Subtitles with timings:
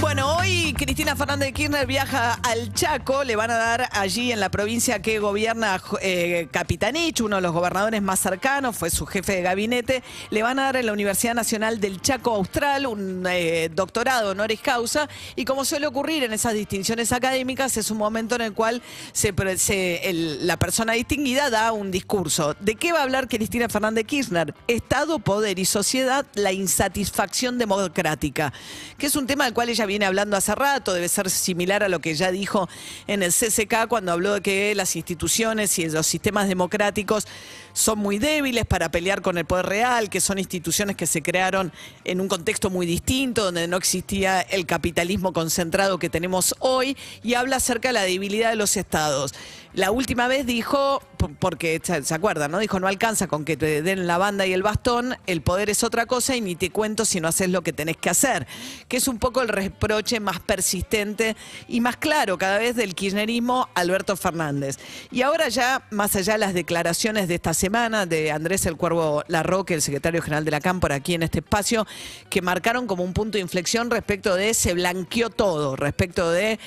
[0.00, 4.40] Bueno, hoy Cristina Fernández de Kirchner viaja al Chaco, le van a dar allí en
[4.40, 9.36] la provincia que gobierna eh, Capitanich, uno de los gobernadores más cercanos, fue su jefe
[9.36, 13.68] de gabinete, le van a dar en la Universidad Nacional del Chaco Austral un eh,
[13.72, 18.40] doctorado honoris causa y como suele ocurrir en esas distinciones académicas es un momento en
[18.40, 18.80] el cual
[19.12, 20.10] se, se-
[20.40, 22.56] la persona distinguida da un discurso.
[22.58, 24.54] ¿De qué va a hablar Cristina Fernández de Kirchner?
[24.66, 28.52] Estado, poder y sociedad, la insatisfacción democrática,
[28.96, 31.88] que es un tema del cual ella viene hablando hace rato, debe ser similar a
[31.88, 32.68] lo que ya dijo
[33.08, 37.26] en el CCK cuando habló de que las instituciones y los sistemas democráticos
[37.72, 41.72] son muy débiles para pelear con el poder real, que son instituciones que se crearon
[42.04, 47.34] en un contexto muy distinto, donde no existía el capitalismo concentrado que tenemos hoy, y
[47.34, 49.34] habla acerca de la debilidad de los estados.
[49.72, 52.58] La última vez dijo, por- porque se acuerdan, ¿no?
[52.58, 55.84] Dijo, no alcanza con que te den la banda y el bastón, el poder es
[55.84, 58.48] otra cosa y ni te cuento si no haces lo que tenés que hacer.
[58.88, 61.36] Que es un poco el reproche más persistente
[61.68, 64.78] y más claro cada vez del kirchnerismo Alberto Fernández.
[65.12, 69.22] Y ahora ya, más allá de las declaraciones de esta semana de Andrés El Cuervo
[69.28, 71.86] Larroque, el secretario general de la Cámpora, aquí en este espacio,
[72.30, 76.58] que marcaron como un punto de inflexión respecto de se blanqueó todo, respecto de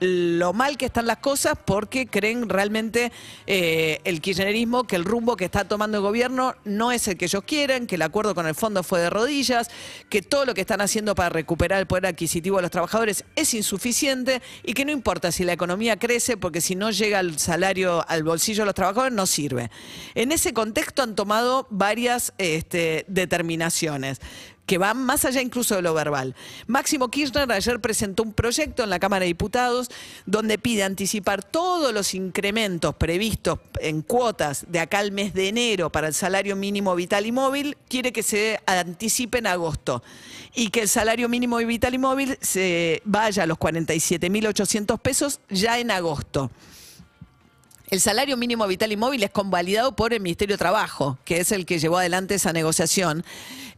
[0.00, 3.12] lo mal que están las cosas porque creen realmente
[3.46, 7.26] eh, el kirchnerismo que el rumbo que está tomando el gobierno no es el que
[7.26, 9.70] ellos quieren, que el acuerdo con el fondo fue de rodillas,
[10.08, 13.54] que todo lo que están haciendo para recuperar el poder adquisitivo de los trabajadores es
[13.54, 18.04] insuficiente y que no importa si la economía crece porque si no llega el salario
[18.08, 19.70] al bolsillo de los trabajadores no sirve.
[20.14, 24.20] En ese contexto han tomado varias este, determinaciones
[24.66, 26.34] que van más allá incluso de lo verbal.
[26.66, 29.90] Máximo Kirchner ayer presentó un proyecto en la Cámara de Diputados
[30.26, 35.90] donde pide anticipar todos los incrementos previstos en cuotas de acá al mes de enero
[35.90, 40.02] para el salario mínimo vital y móvil, quiere que se anticipe en agosto
[40.54, 45.78] y que el salario mínimo vital y móvil se vaya a los 47.800 pesos ya
[45.78, 46.50] en agosto.
[47.90, 51.52] El salario mínimo vital y móvil es convalidado por el Ministerio de Trabajo, que es
[51.52, 53.24] el que llevó adelante esa negociación.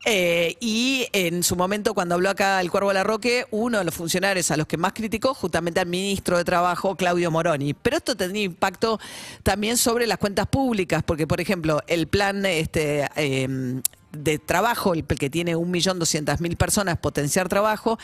[0.05, 4.53] Eh, y en su momento, cuando habló acá el Cuervo Larroque, uno de los funcionarios
[4.53, 7.75] a los que más criticó, justamente al ministro de Trabajo, Claudio Moroni.
[7.75, 9.00] Pero esto tendría impacto
[9.43, 13.81] también sobre las cuentas públicas, porque, por ejemplo, el plan este, eh,
[14.16, 17.99] de trabajo, el que tiene 1.200.000 personas, potenciar trabajo,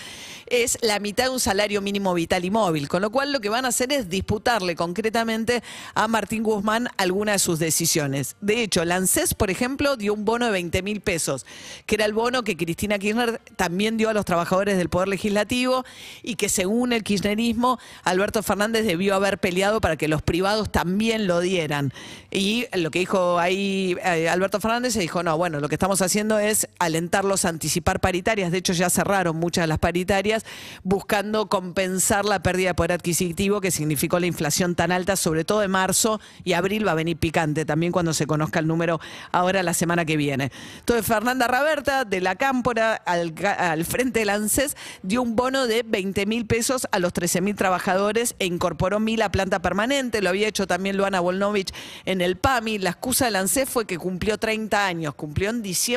[0.46, 2.88] es la mitad de un salario mínimo vital y móvil.
[2.88, 5.62] Con lo cual lo que van a hacer es disputarle concretamente
[5.94, 8.36] a Martín Guzmán alguna de sus decisiones.
[8.40, 11.46] De hecho, la ANSES, por ejemplo, dio un bono de 20 mil pesos,
[11.86, 15.84] que era el bono que Cristina Kirchner también dio a los trabajadores del Poder Legislativo
[16.22, 21.26] y que según el kirchnerismo, Alberto Fernández debió haber peleado para que los privados también
[21.26, 21.92] lo dieran.
[22.30, 26.01] Y lo que dijo ahí eh, Alberto Fernández se dijo, no, bueno, lo que estamos
[26.04, 28.50] haciendo es alentarlos a anticipar paritarias.
[28.50, 30.44] De hecho, ya cerraron muchas de las paritarias
[30.82, 35.60] buscando compensar la pérdida de poder adquisitivo que significó la inflación tan alta, sobre todo
[35.60, 39.62] de marzo y abril va a venir picante también cuando se conozca el número ahora
[39.62, 40.50] la semana que viene.
[40.78, 46.26] Entonces, Fernanda Raberta de la Cámpora al frente del ANSES dio un bono de 20
[46.26, 50.22] mil pesos a los 13 mil trabajadores e incorporó mil a planta permanente.
[50.22, 51.72] Lo había hecho también Luana Volnovich
[52.04, 52.78] en el PAMI.
[52.78, 55.91] La excusa del ANSES fue que cumplió 30 años, cumplió en diciembre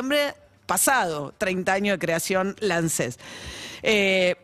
[0.66, 3.18] pasado, 30 años de creación Lances.
[3.82, 4.36] Eh,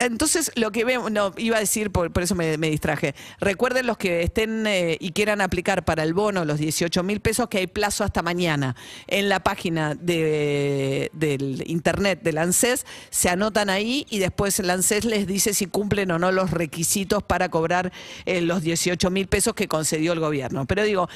[0.00, 3.14] entonces, lo que vemos, no, iba a decir, por, eso me, distraje.
[3.38, 7.48] Recuerden los que estén eh, y quieran aplicar para el bono los 18 mil pesos,
[7.48, 8.74] que hay plazo hasta mañana.
[9.08, 15.26] En la página de, del internet del ANSES se anotan ahí y después el les
[15.26, 17.92] dice si cumplen o no los requisitos para cobrar
[18.24, 20.64] eh, los 18 mil pesos que concedió el gobierno.
[20.64, 21.10] Pero digo,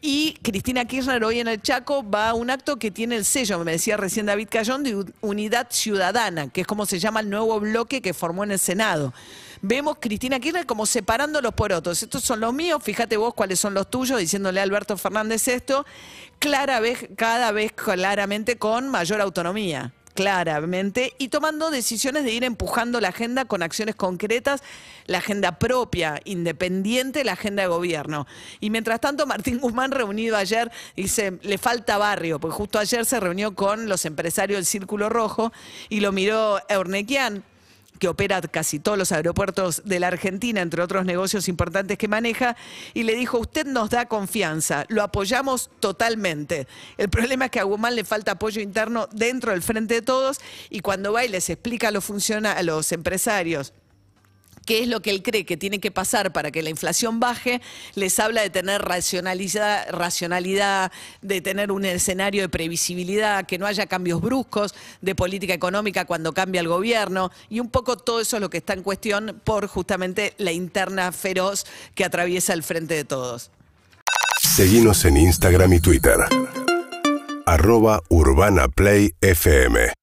[0.00, 3.58] y Cristina Kirchner hoy en el Chaco va a un acto que tiene el sello,
[3.64, 7.58] me decía recién David Cayón, de Unidad Ciudadana, que es como se llama el nuevo
[7.60, 9.12] bloque que formó en el Senado.
[9.60, 12.02] Vemos Cristina Kirchner como separando los porotos.
[12.02, 15.84] Estos son los míos, fíjate vos cuáles son los tuyos, diciéndole a Alberto Fernández esto,
[16.38, 23.44] cada vez claramente con mayor autonomía claramente y tomando decisiones de ir empujando la agenda
[23.44, 24.64] con acciones concretas,
[25.06, 28.26] la agenda propia, independiente, la agenda de gobierno.
[28.58, 33.20] Y mientras tanto, Martín Guzmán, reunido ayer, dice, le falta barrio, porque justo ayer se
[33.20, 35.52] reunió con los empresarios del Círculo Rojo
[35.88, 37.44] y lo miró Eurnequian
[37.98, 42.56] que opera casi todos los aeropuertos de la Argentina, entre otros negocios importantes que maneja,
[42.94, 46.66] y le dijo, usted nos da confianza, lo apoyamos totalmente.
[46.96, 50.40] El problema es que a Guzmán le falta apoyo interno dentro del frente de todos,
[50.70, 53.72] y cuando va y les explica a los, a los empresarios
[54.68, 57.62] qué es lo que él cree que tiene que pasar para que la inflación baje,
[57.94, 60.92] les habla de tener racionalidad, racionalidad,
[61.22, 66.34] de tener un escenario de previsibilidad, que no haya cambios bruscos de política económica cuando
[66.34, 69.66] cambia el gobierno, y un poco todo eso es lo que está en cuestión por
[69.68, 71.64] justamente la interna feroz
[71.94, 73.50] que atraviesa el frente de todos.
[74.42, 76.18] Seguimos en Instagram y Twitter.
[77.46, 79.94] Arroba Urbana Play FM.